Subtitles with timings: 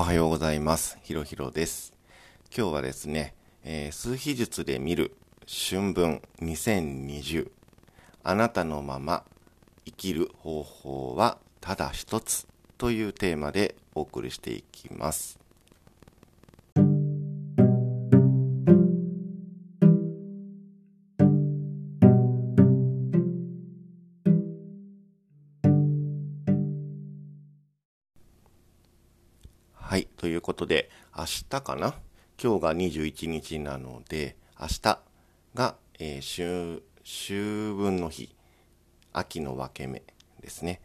[0.00, 0.96] おはようございます。
[1.02, 1.92] ひろひろです。
[2.56, 5.14] 今日はですね、えー数秘術で見る
[5.46, 7.50] 春分2020
[8.24, 9.24] あなたのまま
[9.84, 12.46] 生きる方法はただ一つ
[12.78, 15.38] というテーマでお送りしていきます。
[30.60, 31.94] ことで、明日かな？
[32.42, 35.00] 今日が21日なので、明日
[35.54, 37.32] が、えー秋、秋
[37.74, 38.36] 分の日。
[39.14, 40.02] 秋の分け目
[40.42, 40.82] ですね。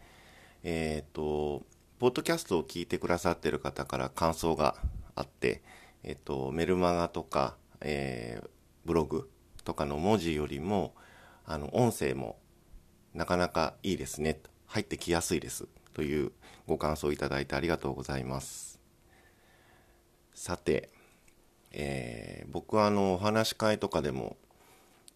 [0.63, 1.63] えっ、と、
[1.99, 4.77] ポッドキャストを聞いてくださってる方から感想が
[5.13, 5.61] あって、
[6.03, 8.49] えっ、と、メルマガとか、えー
[8.85, 9.29] ブログ
[9.65, 10.93] とかの文字よりも、
[11.43, 12.37] あの、音声も
[13.13, 14.39] なかなかいいですね。
[14.67, 15.67] 入ってきやすいです。
[15.93, 16.31] という
[16.65, 18.74] ご感想をいただいてありがとうございます。
[20.35, 20.90] さて、
[21.71, 24.37] えー僕はあの、お話し会とかでも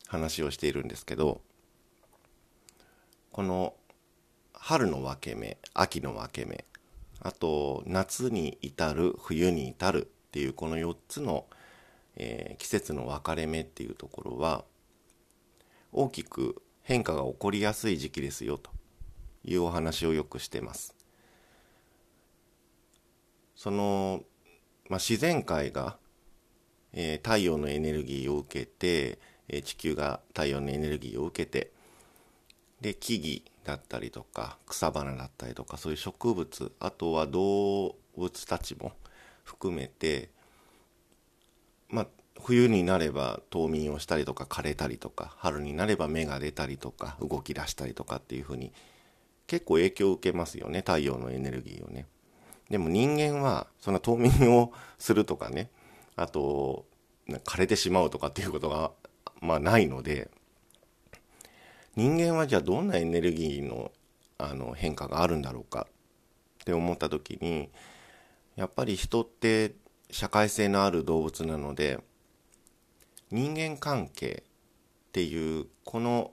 [0.08, 1.42] 話をしているんですけど、
[3.32, 3.76] この
[4.54, 6.66] 春の分け目、秋の分け目、
[7.22, 11.46] あと夏に至る、冬に至るっていうこの4つの、
[12.16, 14.64] えー季節の分かれ目っていうところは、
[15.92, 18.72] 大きく変化が起こりやすい時期ですよと
[19.44, 20.96] いうお話をよくしてます。
[23.56, 24.24] その、
[24.90, 25.98] まあ、自然界が、
[26.94, 31.72] えー太陽のエネルギーを受けて、えー地球が太陽のエネルギーを受けて、
[32.82, 38.94] で、木々だったりとか、草花だったりとか、そういう植物、あとは動物たちも
[39.44, 40.30] 含めて、
[41.90, 42.08] まあ、
[42.42, 48.72] 冬になれば冬眠をしたりとか枯れたりとか、春になれば芽が出たりとか、動き出したりとかっていうふうに、
[49.46, 52.06] 結構影響を受けますよね、太陽のエネルギーをね。
[52.70, 55.70] でも人間は、そんな冬眠をするとかね、
[56.16, 56.86] あと、
[57.28, 58.92] 枯れてしまうとかっていうことが、
[59.42, 60.30] まあないので、
[61.96, 63.92] 人間はじゃあどんなエネルギーの
[64.38, 65.86] あの変化があるんだろうか
[66.62, 67.70] って思った時に、
[68.56, 69.74] やっぱり人って
[70.12, 72.00] 社会性のある動物なので、
[73.32, 74.44] 人間関係
[75.10, 76.32] っていうこの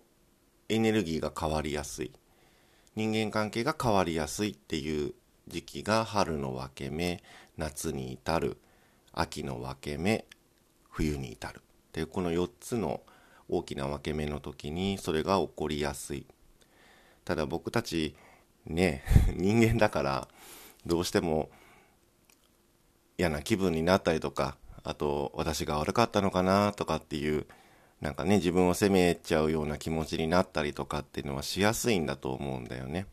[0.68, 2.12] エネルギーが変わりやすい。
[2.94, 5.14] 人間関係が変わりやすいっていう
[5.48, 7.22] 時期が春の分け目、
[7.56, 8.58] 夏に至る、
[9.12, 10.24] 秋の分け目、
[10.90, 11.58] 冬に至る。
[11.58, 11.60] っ
[11.92, 13.00] ていうこの4つの
[13.48, 16.26] 大きな分け目の時にそれが起こりやすい。
[17.24, 18.16] ただ僕たち
[18.66, 20.28] ね、 人間だから
[20.84, 21.48] どうしても
[23.18, 27.46] 嫌な気分になったりとか、あと私が悪かったのかなとかっていう、
[28.00, 33.06] なんかね、自分を責めちゃうような気持ちになったりとかっていうのはしやすいんだと思うんだよね。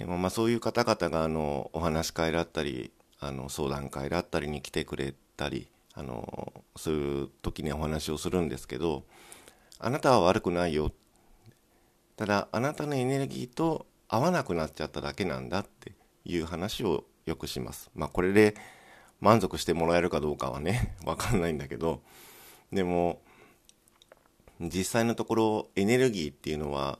[0.00, 9.04] でもまあそういう方々があのお話し会だったり、あの相談会だったりに来てくれたり、あのそういう時にお話をするんですけど、
[9.78, 10.90] あなたは悪くないよ。
[12.16, 15.92] ただあなたのエネルギーと合わなくなっちゃっただけなんだって
[16.24, 17.90] いう話をよくします。
[17.94, 18.54] まあこれで
[19.20, 22.00] 満足してもらえるかどうかはね、 わかんないんだけど、
[22.72, 23.20] でも
[24.60, 26.98] 実際のところエネルギーっていうのは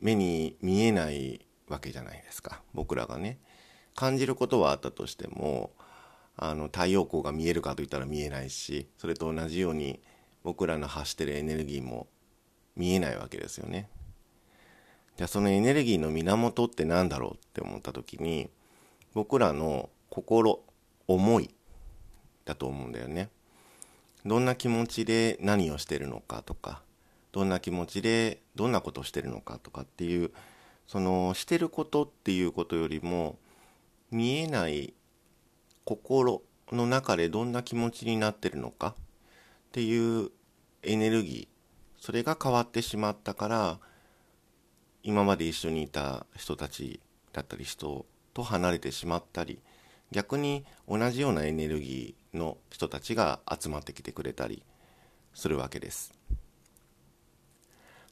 [0.00, 1.41] 目に見えない
[1.72, 2.62] わけじゃないですか。
[2.74, 3.38] 僕らがね。
[3.94, 5.72] 感じることはあったとしても、
[6.36, 10.00] あの太陽光が見えるかといったら見えないし、それと同じように
[10.44, 12.06] 僕らの発してるエネルギーも
[12.76, 13.88] 見えないわけですよね。
[15.16, 18.48] じゃあそのエネルギーの源って何だろうって思った時に
[19.14, 20.60] 僕らの心
[21.06, 21.50] 思い
[22.44, 23.28] だと思うんだよね
[24.24, 26.82] どんな気持ちで何をしてるのかとか
[27.32, 30.30] どんな気持ちでどんなことをしてるのかとかっていう
[30.92, 33.38] そのしてることっていうことよりも
[34.10, 34.92] 見えない
[35.86, 38.94] 心の中でどんな気持ちになってるのかっ
[39.72, 40.28] ていう
[40.82, 43.78] エネルギーそれが変わってしまったから
[45.02, 47.00] 今まで一緒にいた人たち
[47.32, 48.04] だったり人
[48.34, 49.60] と離れてしまったり
[50.10, 54.62] 逆に同じようなエネルギーの人たちが集まってきてくれたり
[55.32, 56.12] するわけです。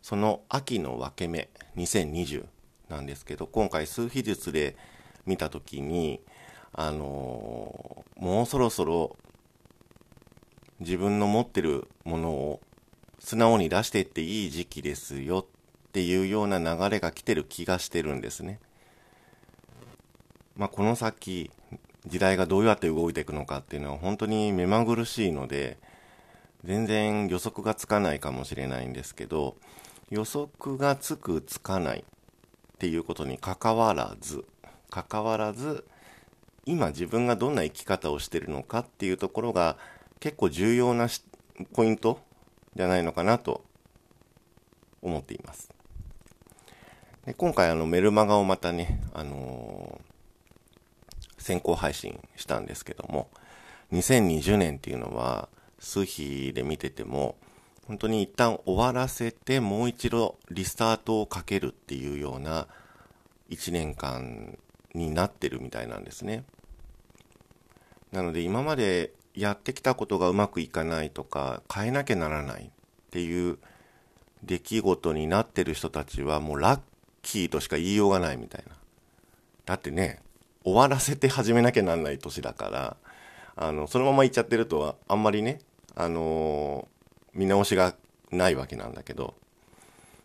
[0.01, 2.47] その秋の分け目2020
[2.91, 4.77] なんですけど今回数秘術で
[5.25, 6.21] 見た時に
[6.73, 9.17] あのーもうそろそろ
[10.79, 12.61] 自分の持ってるものを
[13.19, 18.61] 素直に出していっていい時期ですよっていうような流れが来てる気がしてるんですね。
[20.55, 21.51] まあ、この先、
[22.07, 25.79] 時代がどうやって動いていくのかっていうのは本当に目まぐるしいので、
[26.65, 29.57] 全然予測がつかないかもしれないんですけど、
[30.11, 32.05] 予測がつくつかない
[32.81, 34.47] っていうことに関わらず、
[34.89, 35.85] 関わらず、
[36.65, 39.77] 今自分がどんな生き方をしてるのかっていうところが
[40.19, 41.07] 結構重要な
[41.75, 42.23] ポイント
[42.75, 43.63] じゃないのかなと
[45.03, 45.69] 思っています。
[47.27, 53.29] で今回あのメルマガをまたね、あのー、先行配信したんですけども、
[53.93, 57.37] 2020年っていうのは数日で見てても、
[57.91, 62.69] 本当に一旦終わらせてもう一度リスタートをかけるっていうような
[63.51, 64.57] 1年間
[64.95, 66.45] になってるみたいなんですね。
[68.13, 72.71] なので今までやってきたことがうまくいかないとか変えなきゃならないっ
[73.11, 73.59] ていう
[74.45, 76.81] 出来事になってる人たちはもうラッ
[77.23, 78.77] キーとしか言いようがないみたいな。
[79.67, 80.21] だってね、
[80.63, 82.97] 終わらせて始めなきゃなんない年だから、
[83.57, 85.59] あの、そのまま行っちゃってるとはあんまりね、
[85.97, 87.00] あのー、
[87.35, 87.95] 見直しが
[88.31, 89.35] ないわけなんだけど、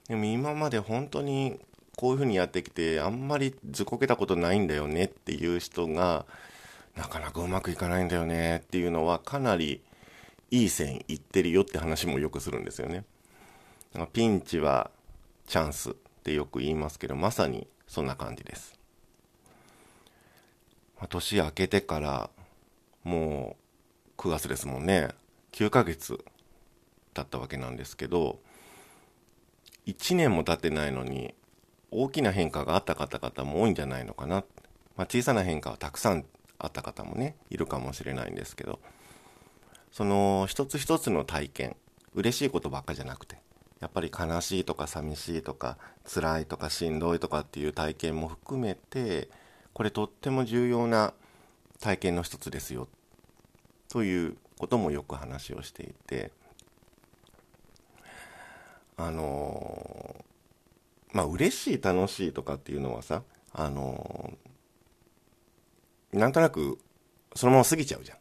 [0.08, 1.60] でも今まで本当に
[1.96, 6.26] こういうふうにやってきて、あんまりずこけたことないんだよねっていう人が、
[6.96, 9.82] なかなかうまくいかないんだよねっていうのは、かなり
[10.52, 13.04] いい線いってるよって話もよくするんですよね。
[14.14, 14.92] ピンチは
[15.48, 15.94] チャンスっ
[16.24, 18.78] てよく言いますけど、まさにそんな感じです。
[21.10, 22.30] 年明けてから
[23.04, 23.58] も
[24.18, 25.10] う9月ですもんね。
[25.52, 26.24] 9ヶ月
[27.16, 28.40] 経ったわけなんですけど、
[29.88, 31.34] 1年も経ってないのに
[31.90, 34.44] 大きな変化があった方々も多いんじゃないのかな。
[34.98, 36.26] まあ、小さな変化はたくさん
[36.60, 38.80] あった方もね、いるかもしれないんですけど、
[39.92, 41.76] その一つ一つの体験、
[42.14, 43.38] 嬉しいことばっかじゃなくて、
[43.80, 49.30] やっぱり悲しいとか寂しいとか辛いとかしんどいとかっていう体験も含めて、
[49.74, 51.14] これとっても重要な
[51.80, 52.88] 体験の一つですよ、
[53.90, 56.32] ということもよく話をしていて、
[58.98, 60.26] あの
[61.12, 64.34] まあ嬉しい楽しいとかっていうのはさ、あの
[66.14, 66.78] なんとなく
[67.36, 68.18] そのまま過ぎちゃうじゃん。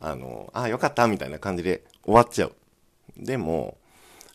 [0.00, 2.54] あの、ああ、よかったみたいな感じで終わっちゃう。
[3.16, 3.76] でも、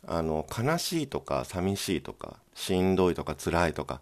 [0.08, 4.02] あの、悲しいとか寂しいとか、しんどいとか辛いとか、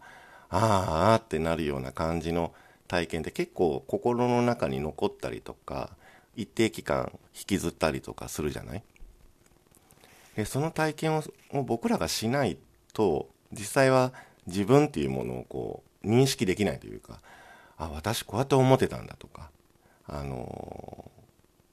[0.49, 2.53] ああってなるような感じの
[2.87, 5.95] 体験って結構心の中に残ったりとか、
[6.35, 8.83] 一定期間引きずったりとかするじゃない？
[10.35, 11.23] でその体験を
[11.63, 12.57] 僕らがしない
[12.93, 14.13] と、実際は
[14.47, 17.19] 自分っていうものをこう、認識できないというか、
[17.77, 19.49] あ、私こうやって思ってたんだとか、
[20.07, 21.11] あの、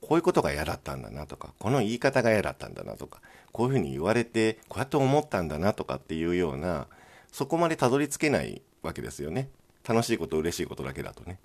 [0.00, 3.20] こういうことが嫌だったんだなとか、この言い方が嫌だったんだなとか、
[3.52, 6.86] こういうふうに言われて、こうやって思ったんだなとかっていうような、
[7.32, 9.48] そこまでたどり着けないわけですよね。
[9.86, 11.38] 楽しいこと、嬉しいことだけだとね。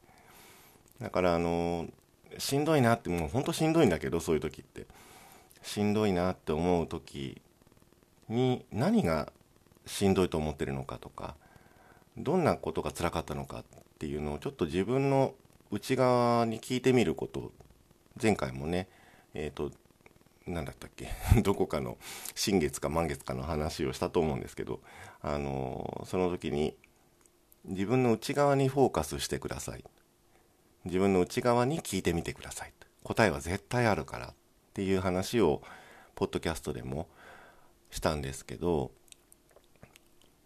[1.01, 1.87] だから、あの、
[2.37, 4.85] しんどいなって、もうほんとしんどいんだけど、そういう時って。
[5.65, 7.41] しんどいなって思う時
[8.29, 9.33] に何が
[9.87, 11.35] しんどいと思ってるのかとか、
[12.17, 13.63] どんなことが辛かったのかっ
[13.97, 15.33] ていうのをちょっと自分の
[15.71, 17.51] 内側に聞いてみること。
[18.21, 18.87] 前回もね
[19.33, 19.71] えっ、ー、と
[20.47, 21.09] 何だったっけ？
[21.41, 21.97] どこかの
[22.35, 24.79] 新月か満月かの話をしたと思うんですけど
[25.21, 26.77] あのその時に
[27.65, 29.83] 自分の内側にフォーカスしてください。
[30.85, 32.73] 自分の内側に聞いてみてください。
[33.03, 34.33] 答えは絶対あるから。
[34.75, 35.61] っていう話を
[36.15, 37.07] ポッドキャストでも
[37.91, 38.91] したんですけど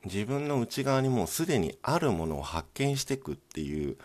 [0.05, 3.97] 自分の内側にもうすでにあるものを発見していくっていう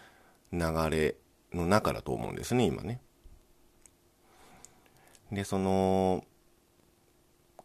[0.50, 0.60] 流
[0.90, 1.16] れ
[1.52, 3.02] の中だと思うんですね今ね。
[5.30, 6.24] でその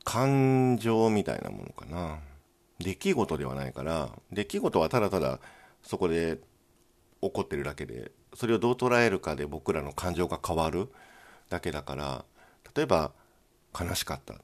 [0.04, 2.20] 感情みたいなものかな
[2.80, 5.40] 出来事ではないから出来事はただただ
[5.82, 6.40] そこで
[7.22, 10.90] 起こってるだけでそれをどう捉えるかで僕らの感情が変わる
[11.50, 12.26] だけだから
[12.80, 13.12] 例えば
[13.78, 14.36] 悲しかった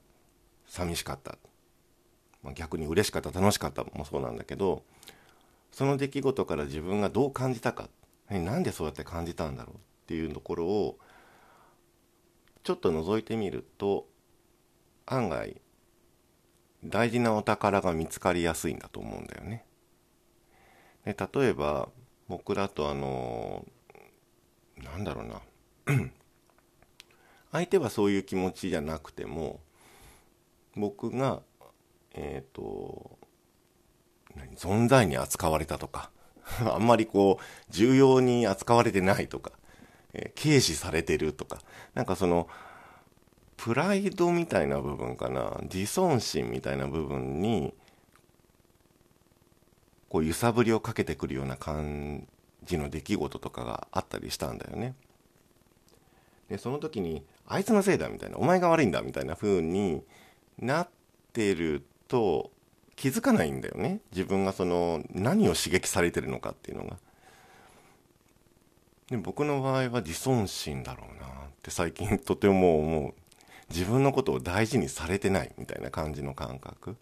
[0.66, 1.38] 寂しかった
[2.42, 4.84] まあ、逆に嬉しかった楽しかったもそうなんだけど
[5.72, 7.88] その出来事から自分がどう感じたか
[8.28, 10.98] なんでそうやって感じたんだろうっていうところを
[12.62, 14.06] ちょっと覗いてみると
[15.06, 15.60] 案外
[16.84, 19.64] 大事なお宝が見つかりやすいんだと思うんだよね。
[21.04, 21.88] で例えば
[22.28, 23.64] 僕だとあの
[24.76, 25.40] なんだろうな
[27.56, 29.60] 相手はそういう気持ちじゃなくても
[30.76, 31.40] 僕が
[32.12, 33.18] えっ、ー、と
[34.56, 36.10] 存在に扱われたとか
[36.70, 39.52] あんまりこう重要に扱われてないとか、
[40.12, 41.62] えー、軽視されてるとか
[41.94, 42.46] なんかその
[43.56, 47.72] プライドみたいな部分かな自尊心みたいな部分に
[50.10, 52.28] こう揺さぶりをかけてくるような感
[52.64, 54.94] じの出来事とかがあったりしたんだよね。
[56.50, 60.02] でその時にあいつのせいだみたいなお前が悪いんだみたいな風に
[60.58, 60.88] なっ
[61.32, 62.50] てると
[62.96, 64.00] 気づかないんだよね。
[64.12, 66.96] 自分がその何を刺激されてるのかっていうのが。
[69.10, 71.30] で僕の場合は自尊心だろうなっ
[71.62, 73.14] て最近とても思う。
[73.68, 76.96] 自分のことを大事にされてないみたいな感じの感覚。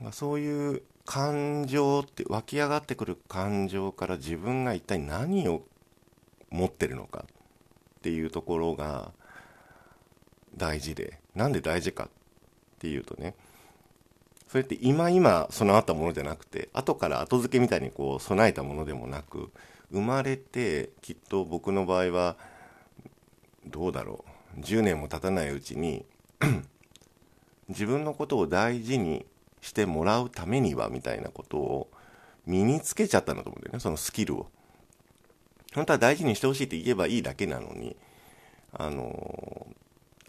[0.00, 5.62] なんかそういう感情って湧き上がってくる感情から自分が一体何を
[6.50, 7.24] 持ってるのか。
[8.02, 9.12] っていうところが
[10.56, 12.08] 大事でなんで大事かっ
[12.80, 13.36] ていうとね
[14.48, 19.52] それって今今備わったものじゃなくて後から後付けみたいにこう備えたものでもなく
[19.92, 22.36] 生まれてきっと僕の場合は
[23.66, 24.24] どうだろ
[24.58, 26.04] う10年も経たないうちに
[27.68, 29.24] 自分のことを大事に
[29.60, 31.90] してもらうためにはみたいなことを
[32.46, 34.50] 身につけちゃったんだと思うんだよねそのスキルを。
[35.74, 37.96] 本当は大事にしてほしいって言えばいいだけなのに
[38.72, 39.66] あの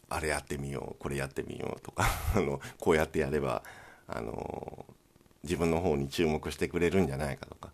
[0.09, 3.63] あれやってみようこれやってみようとか あのこうやってやれば
[4.07, 4.85] あの
[5.43, 7.71] 自分の方に注目してくれるんじゃないかとか、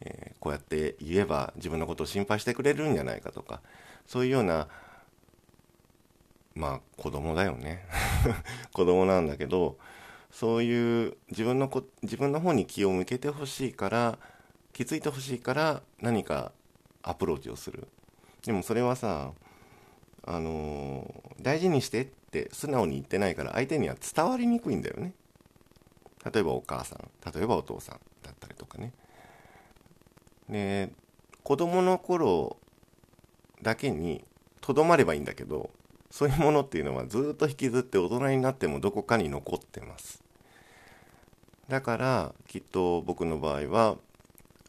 [0.00, 3.62] えー、こうやって言えば自分のことを心配してくれるんじゃないかとか
[4.06, 4.68] そういうような
[6.54, 7.84] まあ子供だよね。
[8.72, 9.78] 子供なんだけど
[10.30, 14.18] そういう自分のこ自分の方に気を向けてほしいから
[14.72, 16.52] 気づいてほしいから何か
[17.06, 17.88] アプローチをする。
[18.44, 19.32] でもそれはさ
[20.28, 25.12] あのー、大事にしてって素直に言ってないから相手には伝わりにくいんだよね。
[26.32, 28.92] 例えばお母さん例えばお父さんだったりとかね。
[30.48, 30.90] で
[31.42, 32.56] 子供の頃
[33.62, 34.24] だけに
[34.60, 35.70] とどまればいいんだけど
[36.10, 40.22] そういうものっていうのはずっと引きずって大人になってもどこかに残ってます。
[41.68, 43.96] だからきっと僕の場合は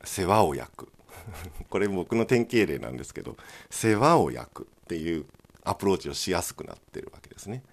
[0.03, 0.89] 世話を焼く。
[1.69, 3.37] これ僕の典型例なんですけど
[3.69, 5.25] 世話を焼くっていう
[5.63, 7.63] アプローチをしやすくなってるわけですね。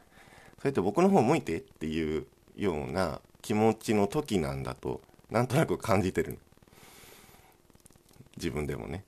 [0.59, 6.39] それって僕の方向いてっていうような気持ちの時なんだとなんとなく感じてる
[8.37, 9.05] 自分でもね。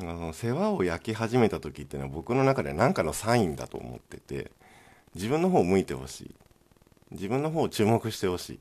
[0.00, 4.52] あの世話を焼き始めた時っていうのは僕の中では何かのサインだと思ってて
[5.16, 6.34] 自分の方を向いてほしい。
[7.10, 8.60] 自分の方を注目してほしい。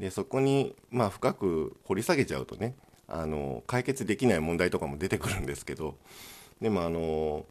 [0.00, 2.74] でそこにまあ深く掘り下げちゃうとね
[3.08, 5.96] あの解決できない問題とかも出てくるんですけど
[6.60, 7.44] でもあの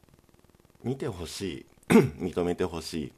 [0.83, 3.13] 見てほしい 認めてほしい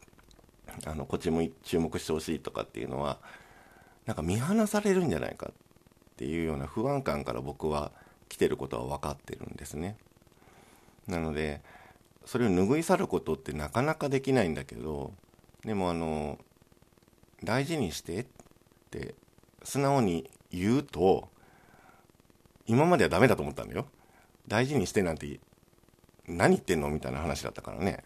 [0.85, 3.17] あのこっちも注目してほしいとかっていうのは
[4.05, 5.53] なんか見放されるんじゃないかっ
[6.17, 7.91] ていうような不安感から僕は
[8.29, 9.97] 来てることは分かってるんですね。
[11.07, 11.61] なので
[12.25, 15.13] それを拭い去ることってなかなかできないんだけど
[15.63, 16.37] でもあの
[17.43, 18.25] 大事にしてっ
[18.91, 19.15] て
[19.63, 21.29] 素直に言うと
[22.67, 23.87] 今まではダメだと思ったんだよ。
[24.47, 25.39] 大事にしてなんて
[26.27, 28.03] 何言ってんのみたいな話だったからね。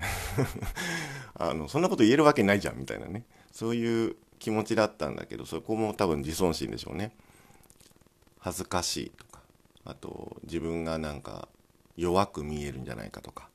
[1.35, 3.25] あのそんなこと言えるわけないじゃんみたいなね。
[3.51, 7.15] そういう気持ちだったんだけどそこも多分自尊心でしょうね。
[8.39, 9.41] 恥ずかしいとか
[9.85, 11.47] あと自分がなんか
[11.95, 13.49] 弱く見えるんじゃないかとか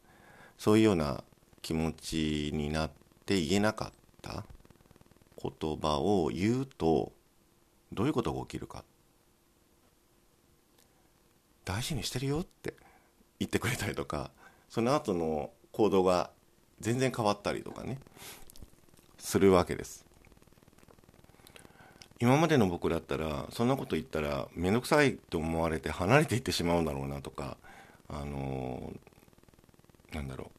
[0.58, 1.24] そういうような
[1.60, 2.90] 気持ちになっ
[3.24, 4.44] て言えなかった
[5.42, 7.12] 言葉を言うと
[7.92, 8.84] どういうことが起きるか
[11.66, 12.74] 大事にしてるよって
[13.40, 14.30] 言ってくれたりとか
[14.70, 16.30] その後の行動が
[16.80, 17.98] 全然変わったりとかね
[19.18, 20.06] するわけです。
[22.18, 27.58] 今までの僕だったらそんなこと言ったら面倒くさいと思われて離れていってしまうんだろうなとか
[28.08, 30.50] あのー、なんだろ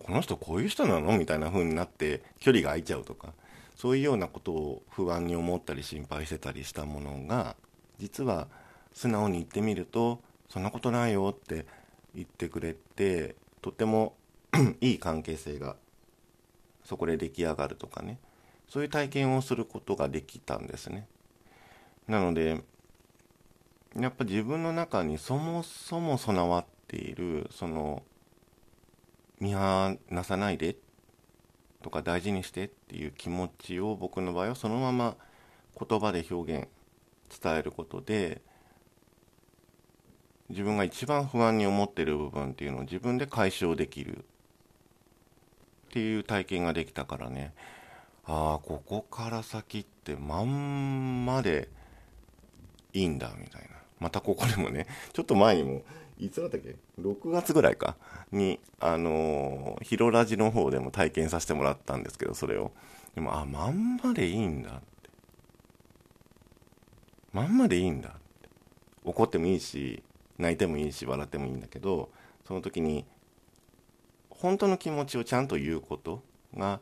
[0.00, 1.18] うこの人こういう人なの？
[1.18, 3.34] みたいな風になって距離が空いちゃうとか
[3.74, 7.56] そういうようなことを不安に思ったり心配してたりしたものが
[7.98, 8.46] 実は
[8.98, 11.66] 素直に言ってみるとそんなことないよって
[12.16, 14.16] 言ってくれてとても
[14.80, 15.76] いい関係性が
[16.84, 18.18] そこで出来上がるとかね。
[18.68, 21.06] そういう体験をすることができたんですね。
[22.08, 22.60] なので
[23.94, 28.02] やっぱ自分の中にそもそも備わっているその
[29.38, 30.74] 見放さないで
[31.82, 35.16] とか大事にしてっていう気持ちを僕の場合はそのまま
[35.78, 36.68] 言葉で表現
[37.40, 38.42] 伝えることで
[40.50, 44.20] 自分が一番不安に思ってる部分っていうのを自分で解消できるっ
[45.90, 47.54] ていう体験ができたからね。
[48.24, 51.68] ああここから先ってまんまで
[52.92, 53.68] いいんだみたいな。
[53.98, 55.82] またここでもね ちょっと前にも
[56.18, 57.96] いつだったっけ？6月ぐらいか？
[58.32, 62.72] にあのー、ヒロラジの方でも体験させてもらったんですけどそれを。
[63.14, 65.10] でもあまんまでいいんだって。
[67.32, 68.48] まんまでいいんだって。
[69.04, 70.02] 怒ってもいいし
[70.38, 72.10] 泣いてもいいし笑ってもいいんだけど
[72.46, 73.04] その時に
[74.30, 76.22] 本当の気持ちをちゃんと言うこと
[76.56, 76.80] が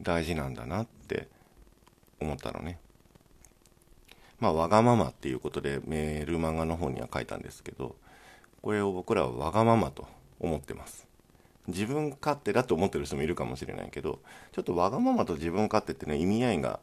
[0.00, 1.28] 大事なんだなって
[2.20, 2.78] 思ったのね
[4.40, 7.96] まあ、わがままっていうことでメールマガの方には書いたんですけど、
[8.62, 10.06] これを僕らはわがままと
[10.38, 11.06] 思ってます。
[11.66, 14.20] 自分勝手だと思ってる人もいるかもしれないけど、
[14.52, 16.78] ちょっとわがままと自分勝手ってね、意味合いが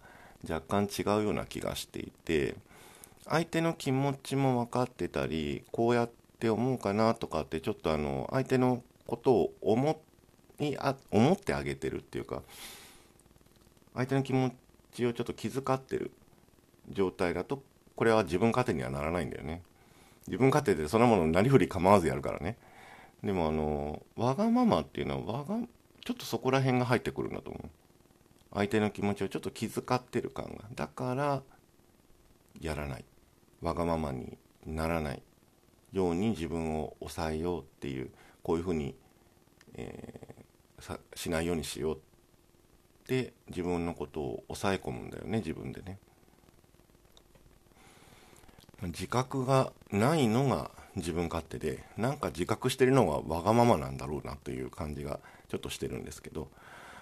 [0.47, 2.55] 若干違うような気がしていて、
[3.27, 10.01] 相手の気持ちも分かってたり、こうやって思うかなとかって、ちょっとあの、相手のことを思
[10.59, 12.43] いあ思ってあげてるっていうか、
[13.95, 14.51] 相手の気持
[14.91, 16.11] ちをちょっと気遣ってる
[16.89, 17.63] 状態だと、
[17.95, 19.63] これは自分勝手にはならないんだよね。
[20.27, 22.57] 自分勝手でそんなものなりふり構わずやるからね。
[23.23, 25.59] でもあの、わがままっていうのは、わが、
[26.03, 27.69] ちょっとそこら辺が入ってくるんだと思う。
[28.53, 30.65] 相手の気持ちをちょっと気遣ってる感が。
[30.75, 31.41] だから、
[32.61, 33.05] やらない。
[33.65, 35.23] わがままにならない
[35.91, 38.11] ように自分を抑えようっていう、
[38.43, 38.95] こういうふうに、
[39.73, 41.99] えー、しないようにしようっ
[43.07, 45.97] て自分のことを抑え込むんだよね、自分でね。
[48.83, 55.19] 自覚がないのが自分勝手でなんか自覚してるのがわがままなんだろうなという感じが
[55.49, 56.49] ちょっとしてるんですけど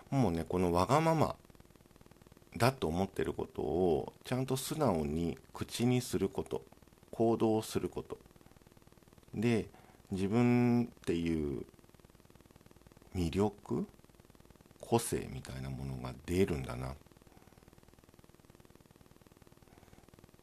[0.10, 1.36] もうねこのわがまま
[2.58, 6.62] だと思ってることをちゃんと素直に口にすること
[7.12, 8.18] 行動すること。
[9.34, 9.68] で
[10.12, 11.66] 自分っていう
[13.16, 13.88] 魅力
[14.80, 16.94] 個性みたいなものが出るんだな。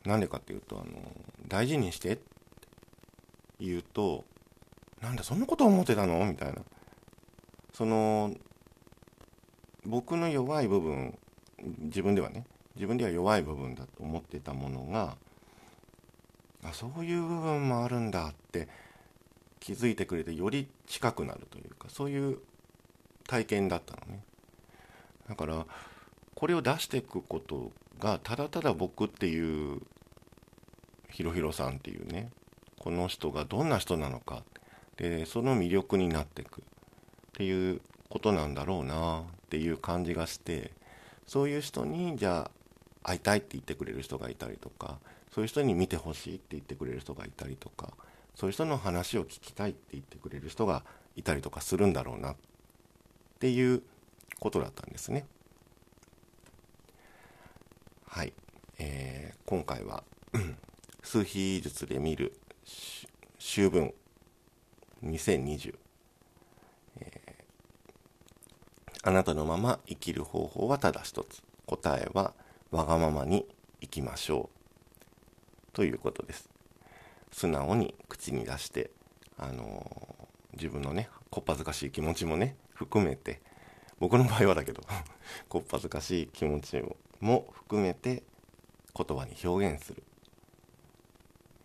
[0.04, 1.00] なんでかっていうとあの
[1.46, 2.22] 大事にしてって
[3.60, 4.24] 言うと
[5.00, 6.24] なんだそんなこと思ってたの？
[6.26, 6.62] みたいな。
[7.72, 8.34] その
[9.84, 11.16] 僕の弱い部分
[11.62, 12.44] 自分ではね
[12.76, 15.16] 自分では弱い部分だと思ってたものが
[16.64, 18.68] あそういう部分もあるんだって
[19.60, 22.38] 気づいてくれてより近くなるというかそういう
[23.26, 24.22] 体験だったのね。
[25.28, 25.66] だから
[26.34, 29.80] これを出していくことがただただ僕っていう
[31.10, 32.30] ひろひろさんっていうね
[32.78, 34.42] この人がどんな人なのか
[34.96, 36.64] でその魅力になっていくっ
[37.34, 40.72] ていうことなんだろうなっていう感じがして
[41.30, 42.50] そういう人にじゃ
[43.04, 44.98] あ会いたいって言ってくれる人がいたりとか
[45.32, 47.92] そういう人に見てほしいって言ってくれる人がいたりとか
[48.34, 50.82] そういう人の話を聞きたいって言ってくれる人が
[51.14, 52.36] いたりとかするんだろうなっ
[53.38, 53.80] ていう
[54.40, 55.24] ことだったんですね。
[58.08, 58.32] はい、
[58.80, 60.02] えー、今回は
[61.04, 62.36] 数比術で見る
[63.38, 63.94] 秋分
[65.04, 65.76] 2020、
[66.98, 72.34] えー、あなたのまま生きる方法はただ一つ答えは
[72.70, 73.46] わがままに
[73.80, 75.72] 生きましょう。
[75.72, 76.50] ということです。
[77.32, 78.90] 素直に口に出して
[79.38, 83.40] あのー、自分のねこっぱずかしい気持ちもね含めて
[84.00, 84.82] 僕の場合はだけど
[85.48, 86.82] こっぱずかしい気持ち
[87.20, 88.22] も含めて
[88.94, 90.02] 言葉に表現する、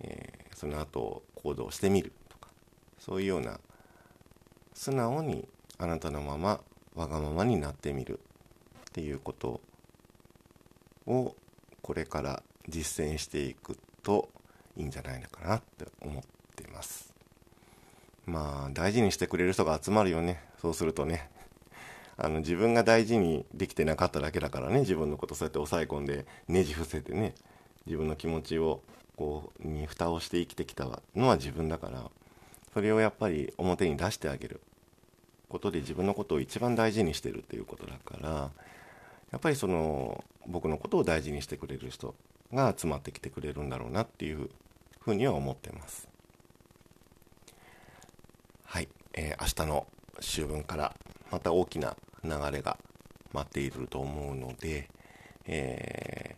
[0.02, 2.50] えー、その後行動してみるとか
[3.00, 3.60] そういうような
[4.74, 6.62] 素直にあなたのまま
[6.96, 9.62] わがままになってみるっていうこと
[11.06, 11.36] を
[11.82, 14.30] これから実践していくと
[14.78, 16.24] いいんじゃないのかなって思っ
[16.56, 17.14] ています。
[18.26, 20.42] まあ大事にしてくれる人が集まるよね。
[20.62, 21.30] そうするとね。
[22.18, 24.80] あの自分が大事にできてなかっただけだからね。
[24.80, 27.36] 自分のことそうやって抑え込んでねじ伏せてね。
[27.86, 28.82] 自分の気持ちを
[29.16, 32.10] こうに蓋をして生きてきたのは自分だから。
[32.74, 34.62] それをやっぱり表に出してあげる。
[35.50, 38.52] ことで自分のことを一番大事にしてるっていうことだから
[39.32, 42.16] やっぱりその僕のことを大事にしてくれる人
[42.54, 44.50] が集まってきてくれるんだろうなっていう
[45.00, 46.08] ふうには思ってます。
[48.64, 49.88] はい、えー、明日の
[50.20, 50.96] 秋分から
[51.32, 52.78] また大きな流れが
[53.34, 54.90] 待っていると思うので、
[55.46, 56.36] え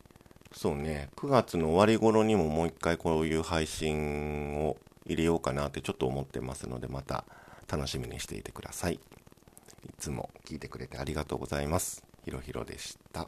[0.52, 7.26] ー、そうね、9月の終わり頃にももう一回こういう配信を入れようかなってちょっと思ってますので、また
[7.68, 8.94] 楽しみにしていてください。
[8.94, 9.00] い
[9.98, 12.04] つも聞いてくれてありがとうございます。
[12.26, 13.28] ひろひろでした。